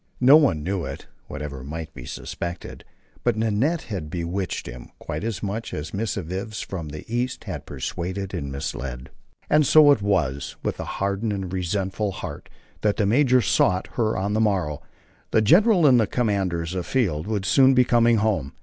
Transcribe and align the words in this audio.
No 0.19 0.35
one 0.35 0.63
knew 0.63 0.83
it, 0.83 1.05
whatever 1.27 1.63
might 1.63 1.93
be 1.93 2.07
suspected, 2.07 2.83
but 3.23 3.35
Nanette 3.37 3.83
had 3.83 4.09
bewitched 4.09 4.65
him 4.65 4.89
quite 4.97 5.23
as 5.23 5.43
much 5.43 5.75
as 5.75 5.93
missives 5.93 6.59
from 6.61 6.89
the 6.89 7.05
East 7.07 7.43
had 7.43 7.67
persuaded 7.67 8.33
and 8.33 8.51
misled. 8.51 9.11
And 9.47 9.63
so 9.63 9.91
it 9.91 10.01
was 10.01 10.55
with 10.63 10.77
hardened 10.77 11.33
and 11.33 11.53
resentful 11.53 12.13
heart 12.13 12.49
that 12.81 12.97
the 12.97 13.05
major 13.05 13.41
sought 13.43 13.89
her 13.91 14.17
on 14.17 14.33
the 14.33 14.41
morrow. 14.41 14.81
The 15.29 15.43
general 15.43 15.85
and 15.85 15.99
the 15.99 16.07
commands 16.07 16.73
afield 16.73 17.27
would 17.27 17.45
soon 17.45 17.75
be 17.75 17.83
coming 17.83 18.17
home. 18.17 18.53